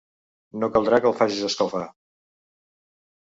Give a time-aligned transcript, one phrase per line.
[0.61, 1.83] No caldrà que el facis escalfar.